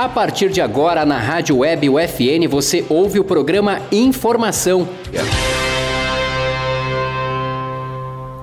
[0.00, 4.88] A partir de agora, na Rádio Web UFN, você ouve o programa Informação.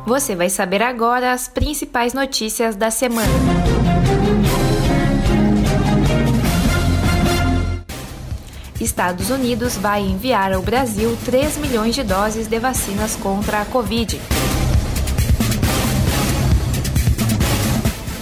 [0.05, 3.27] Você vai saber agora as principais notícias da semana.
[8.79, 14.21] Estados Unidos vai enviar ao Brasil 3 milhões de doses de vacinas contra a Covid.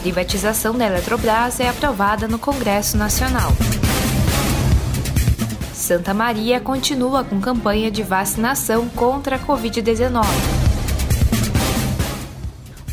[0.05, 3.51] Privatização da Eletrobras é aprovada no Congresso Nacional.
[5.73, 10.23] Santa Maria continua com campanha de vacinação contra a Covid-19.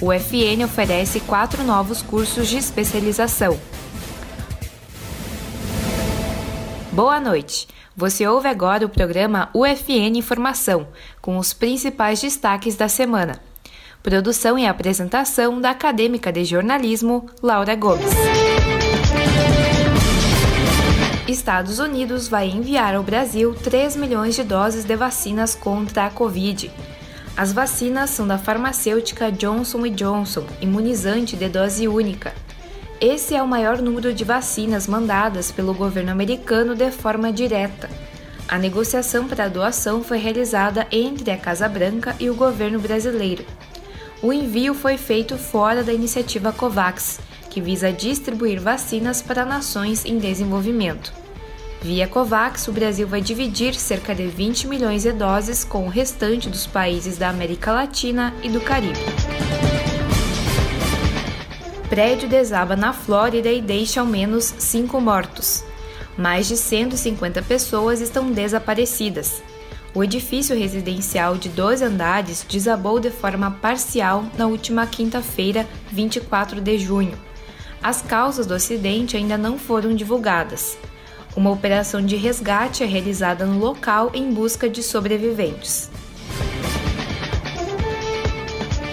[0.00, 3.60] O FN oferece quatro novos cursos de especialização.
[6.91, 7.69] Boa noite.
[7.94, 10.88] Você ouve agora o programa UFN Informação,
[11.20, 13.52] com os principais destaques da semana.
[14.02, 18.11] Produção e apresentação da acadêmica de jornalismo Laura Gomes.
[21.28, 26.69] Estados Unidos vai enviar ao Brasil 3 milhões de doses de vacinas contra a Covid.
[27.36, 32.34] As vacinas são da farmacêutica Johnson Johnson, imunizante de dose única.
[33.00, 37.89] Esse é o maior número de vacinas mandadas pelo governo americano de forma direta.
[38.48, 43.44] A negociação para a doação foi realizada entre a Casa Branca e o governo brasileiro.
[44.23, 47.19] O envio foi feito fora da iniciativa COVAX,
[47.51, 51.12] que visa distribuir vacinas para nações em desenvolvimento.
[51.83, 56.48] Via COVAX, o Brasil vai dividir cerca de 20 milhões de doses com o restante
[56.48, 59.00] dos países da América Latina e do Caribe.
[61.89, 65.65] Prédio desaba na Flórida e deixa ao menos cinco mortos.
[66.17, 69.43] Mais de 150 pessoas estão desaparecidas.
[69.94, 76.78] O edifício residencial de dois andares desabou de forma parcial na última quinta-feira, 24 de
[76.78, 77.18] junho.
[77.82, 80.78] As causas do acidente ainda não foram divulgadas.
[81.36, 85.90] Uma operação de resgate é realizada no local em busca de sobreviventes.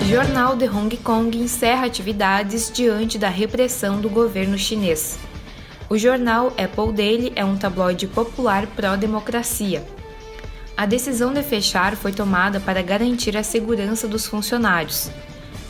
[0.10, 5.18] Jornal de Hong Kong encerra atividades diante da repressão do governo chinês.
[5.90, 9.99] O jornal Apple Daily é um tabloide popular pró-democracia
[10.80, 15.12] a decisão de fechar foi tomada para garantir a segurança dos funcionários.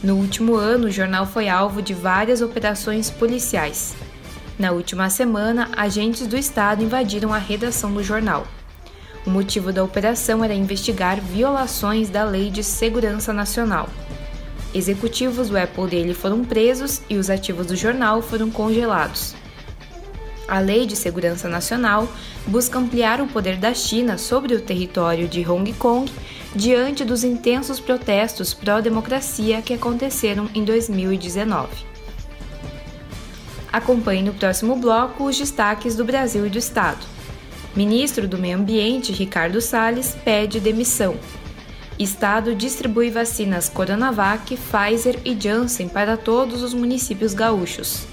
[0.04, 3.96] No último ano, o jornal foi alvo de várias operações policiais.
[4.60, 8.46] Na última semana, agentes do Estado invadiram a redação do jornal.
[9.26, 13.90] O motivo da operação era investigar violações da Lei de Segurança Nacional.
[14.76, 19.34] Executivos do Apple dele foram presos e os ativos do jornal foram congelados.
[20.50, 22.12] A Lei de Segurança Nacional
[22.48, 26.12] busca ampliar o poder da China sobre o território de Hong Kong
[26.56, 31.68] diante dos intensos protestos pró-democracia que aconteceram em 2019.
[33.72, 37.06] Acompanhe no próximo bloco os destaques do Brasil e do Estado.
[37.76, 41.16] Ministro do Meio Ambiente, Ricardo Salles, pede demissão.
[42.00, 48.08] Estado distribui vacinas Coronavac, Pfizer e Janssen para todos os municípios gaúchos.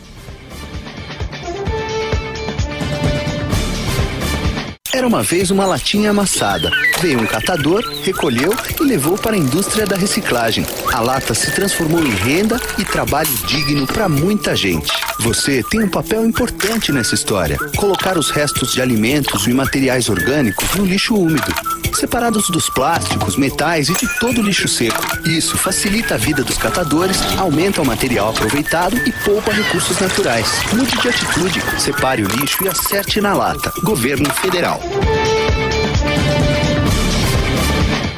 [4.97, 6.71] Era uma vez uma latinha amassada.
[7.03, 10.65] Veio um catador, recolheu e levou para a indústria da reciclagem.
[10.91, 14.91] A lata se transformou em renda e trabalho digno para muita gente.
[15.21, 20.75] Você tem um papel importante nessa história: colocar os restos de alimentos e materiais orgânicos
[20.77, 25.03] no lixo úmido separados dos plásticos, metais e de todo lixo seco.
[25.27, 30.47] Isso facilita a vida dos catadores, aumenta o material aproveitado e poupa recursos naturais.
[30.73, 33.73] Mude de atitude, separe o lixo e acerte na lata.
[33.83, 34.81] Governo Federal.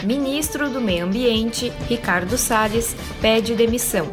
[0.03, 4.11] Ministro do Meio Ambiente, Ricardo Salles, pede demissão.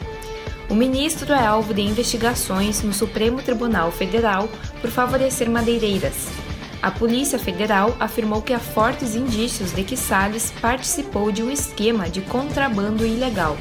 [0.70, 4.50] O ministro é alvo de investigações no Supremo Tribunal Federal
[4.82, 6.45] por favorecer madeireiras.
[6.86, 12.08] A Polícia Federal afirmou que há fortes indícios de que Salles participou de um esquema
[12.08, 13.58] de contrabando ilegal.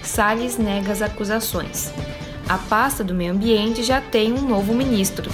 [0.00, 1.92] Salles nega as acusações.
[2.48, 5.28] A pasta do meio ambiente já tem um novo ministro.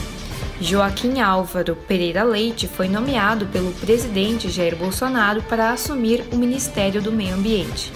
[0.58, 7.12] Joaquim Álvaro Pereira Leite foi nomeado pelo presidente Jair Bolsonaro para assumir o Ministério do
[7.12, 7.92] Meio Ambiente.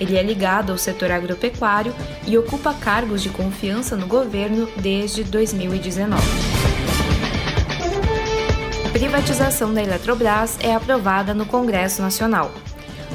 [0.00, 1.94] Ele é ligado ao setor agropecuário
[2.26, 6.69] e ocupa cargos de confiança no governo desde 2019
[8.92, 12.52] privatização da Eletrobras é aprovada no Congresso Nacional.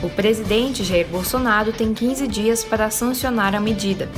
[0.01, 4.09] O presidente Jair Bolsonaro tem 15 dias para sancionar a medida.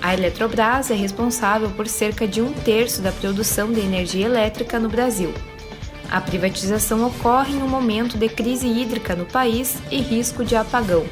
[0.00, 4.88] A Eletrobras é responsável por cerca de um terço da produção de energia elétrica no
[4.88, 5.34] Brasil.
[6.10, 11.04] A privatização ocorre em um momento de crise hídrica no país e risco de apagão.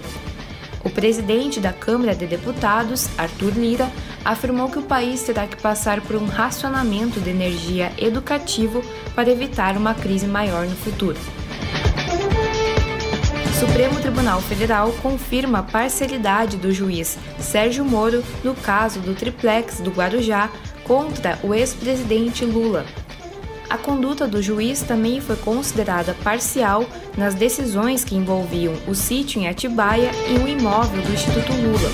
[0.85, 3.91] O presidente da Câmara de Deputados, Arthur Lira,
[4.25, 8.83] afirmou que o país terá que passar por um racionamento de energia educativo
[9.15, 11.19] para evitar uma crise maior no futuro.
[13.47, 19.81] O Supremo Tribunal Federal confirma a parcialidade do juiz Sérgio Moro no caso do triplex
[19.81, 20.51] do Guarujá
[20.83, 22.85] contra o ex-presidente Lula.
[23.73, 26.85] A conduta do juiz também foi considerada parcial
[27.17, 31.91] nas decisões que envolviam o sítio em Atibaia e o imóvel do Instituto Lula.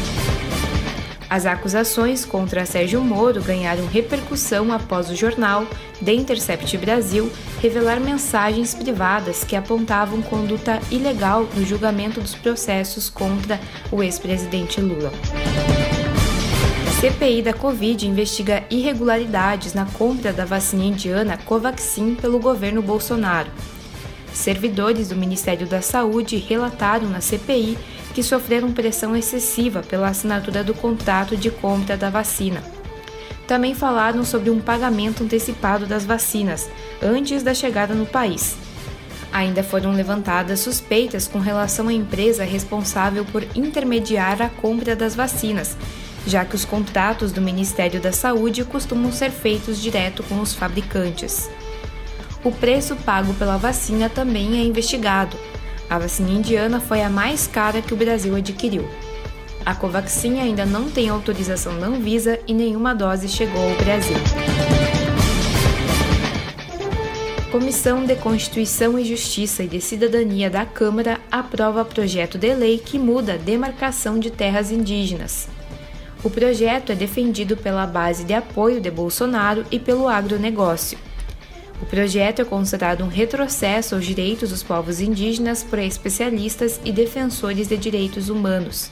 [1.30, 5.68] As acusações contra Sérgio Moro ganharam repercussão após o jornal
[6.04, 7.30] The Intercept Brasil
[7.62, 13.60] revelar mensagens privadas que apontavam conduta ilegal no julgamento dos processos contra
[13.92, 15.12] o ex-presidente Lula.
[17.00, 23.52] CPI da Covid investiga irregularidades na compra da vacina indiana Covaxin pelo governo Bolsonaro.
[24.34, 27.78] Servidores do Ministério da Saúde relataram na CPI
[28.12, 32.64] que sofreram pressão excessiva pela assinatura do contrato de compra da vacina.
[33.46, 36.68] Também falaram sobre um pagamento antecipado das vacinas
[37.00, 38.56] antes da chegada no país.
[39.32, 45.76] Ainda foram levantadas suspeitas com relação à empresa responsável por intermediar a compra das vacinas,
[46.28, 51.50] já que os contratos do Ministério da Saúde costumam ser feitos direto com os fabricantes.
[52.44, 55.36] O preço pago pela vacina também é investigado,
[55.88, 58.86] a vacina indiana foi a mais cara que o Brasil adquiriu.
[59.64, 64.16] A Covaxin ainda não tem autorização da Anvisa e nenhuma dose chegou ao Brasil.
[67.50, 72.98] Comissão de Constituição e Justiça e de Cidadania da Câmara aprova projeto de lei que
[72.98, 75.48] muda a demarcação de terras indígenas.
[76.22, 80.98] O projeto é defendido pela base de apoio de Bolsonaro e pelo agronegócio.
[81.80, 87.68] O projeto é considerado um retrocesso aos direitos dos povos indígenas por especialistas e defensores
[87.68, 88.90] de direitos humanos.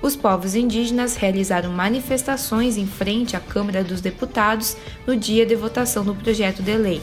[0.00, 6.02] Os povos indígenas realizaram manifestações em frente à Câmara dos Deputados no dia de votação
[6.02, 7.02] do projeto de lei.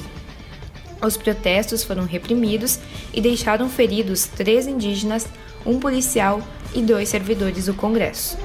[1.00, 2.80] Os protestos foram reprimidos
[3.13, 5.28] e deixaram feridos três indígenas,
[5.63, 6.42] um policial
[6.74, 8.36] e dois servidores do Congresso.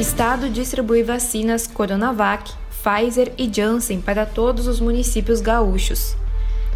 [0.00, 6.16] Estado distribui vacinas Coronavac Pfizer e Janssen para todos os municípios gaúchos.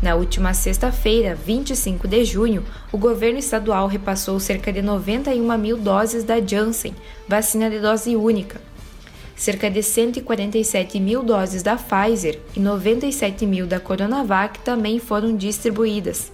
[0.03, 2.63] Na última sexta-feira, 25 de junho,
[2.93, 6.95] o governo estadual repassou cerca de 91 mil doses da Janssen,
[7.27, 8.61] vacina de dose única.
[9.35, 16.31] Cerca de 147 mil doses da Pfizer e 97 mil da Coronavac também foram distribuídas.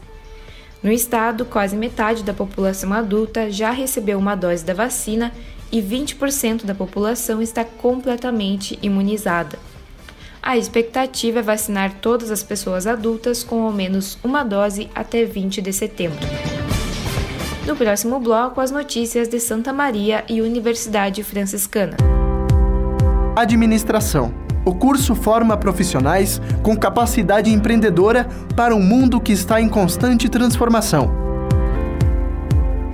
[0.83, 5.31] No estado, quase metade da população adulta já recebeu uma dose da vacina
[5.73, 9.59] e 20% da população está completamente imunizada.
[10.43, 15.61] A expectativa é vacinar todas as pessoas adultas com ao menos uma dose até 20
[15.61, 16.19] de setembro.
[17.67, 21.97] No próximo bloco, as notícias de Santa Maria e Universidade Franciscana.
[23.37, 24.35] Administração.
[24.65, 31.30] O curso forma profissionais com capacidade empreendedora para um mundo que está em constante transformação.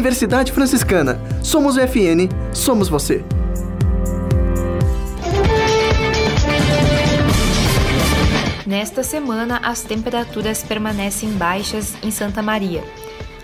[0.00, 1.20] Universidade Franciscana.
[1.42, 3.22] Somos o FN, somos você.
[8.64, 12.82] Nesta semana, as temperaturas permanecem baixas em Santa Maria.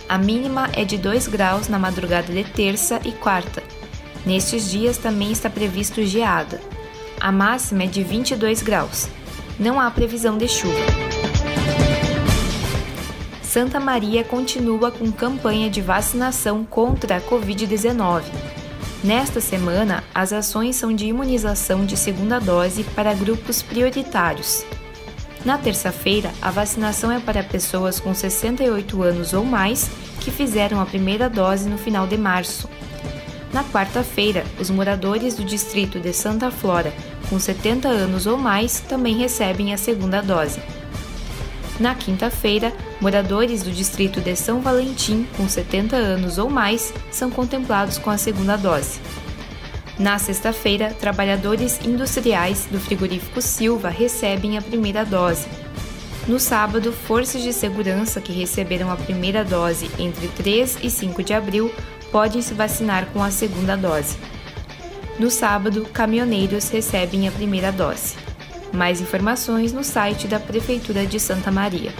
[0.08, 3.62] A mínima é de 2 graus na madrugada de terça e quarta.
[4.24, 6.58] Nestes dias também está previsto geada.
[7.20, 9.10] A máxima é de 22 graus.
[9.60, 11.05] Não há previsão de chuva.
[13.56, 18.24] Santa Maria continua com campanha de vacinação contra a Covid-19.
[19.02, 24.62] Nesta semana, as ações são de imunização de segunda dose para grupos prioritários.
[25.42, 30.84] Na terça-feira, a vacinação é para pessoas com 68 anos ou mais que fizeram a
[30.84, 32.68] primeira dose no final de março.
[33.54, 36.92] Na quarta-feira, os moradores do distrito de Santa Flora,
[37.30, 40.60] com 70 anos ou mais também recebem a segunda dose.
[41.80, 47.98] Na quinta-feira, moradores do distrito de São Valentim com 70 anos ou mais são contemplados
[47.98, 49.00] com a segunda dose.
[49.98, 55.46] Na sexta-feira, trabalhadores industriais do frigorífico Silva recebem a primeira dose.
[56.28, 61.32] No sábado, forças de segurança que receberam a primeira dose entre 3 e 5 de
[61.32, 61.72] abril
[62.10, 64.16] podem se vacinar com a segunda dose.
[65.18, 68.16] No sábado, caminhoneiros recebem a primeira dose.
[68.72, 71.92] Mais informações no site da Prefeitura de Santa Maria.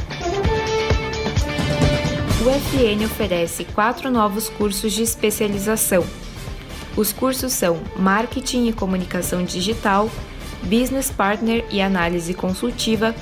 [2.47, 6.07] O FN oferece quatro novos cursos de especialização.
[6.97, 10.09] Os cursos são Marketing e Comunicação Digital,
[10.63, 13.13] Business Partner e Análise Consultiva,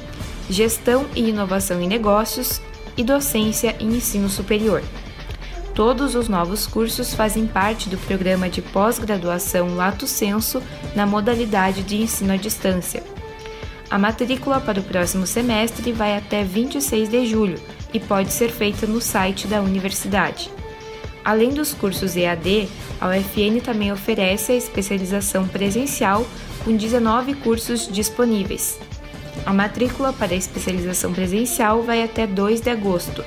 [0.50, 2.60] Gestão e Inovação em Negócios
[2.98, 4.82] e Docência em Ensino Superior.
[5.74, 10.62] Todos os novos cursos fazem parte do programa de pós-graduação Lato Senso
[10.94, 13.02] na modalidade de ensino à distância.
[13.90, 17.58] A matrícula para o próximo semestre vai até 26 de julho
[17.94, 20.50] e pode ser feita no site da universidade.
[21.24, 22.68] Além dos cursos EAD,
[23.00, 26.26] a UFN também oferece a especialização presencial
[26.64, 28.78] com 19 cursos disponíveis.
[29.46, 33.24] A matrícula para a especialização presencial vai até 2 de agosto.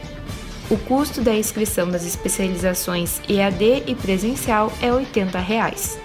[0.70, 5.98] O custo da inscrição das especializações EAD e presencial é 80 reais.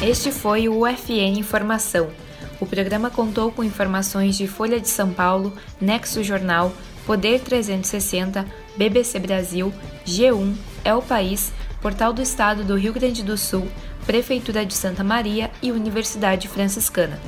[0.00, 2.25] Este foi o UFN Informação.
[2.58, 6.72] O programa contou com informações de Folha de São Paulo, Nexo Jornal,
[7.04, 8.46] Poder 360,
[8.76, 9.72] BBC Brasil,
[10.06, 13.68] G1, É o País, Portal do Estado do Rio Grande do Sul,
[14.06, 17.20] Prefeitura de Santa Maria e Universidade Franciscana.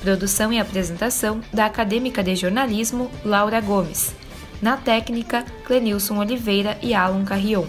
[0.00, 4.14] Produção e apresentação da acadêmica de jornalismo Laura Gomes.
[4.60, 7.64] Na técnica, Clenilson Oliveira e Alan Carrion.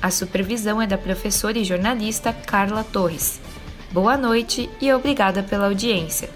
[0.00, 3.40] A supervisão é da professora e jornalista Carla Torres.
[3.90, 6.28] Boa noite e obrigada pela audiência.